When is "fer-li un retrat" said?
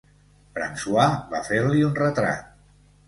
1.49-2.49